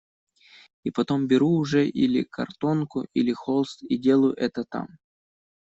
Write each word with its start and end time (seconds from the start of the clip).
И 0.83 0.89
потом 0.89 1.27
беру 1.27 1.49
уже 1.59 1.87
или 1.87 2.23
картонку, 2.23 3.05
или 3.13 3.33
холст, 3.33 3.83
и 3.83 3.99
делаю 3.99 4.33
это 4.33 4.63
там. 4.67 4.97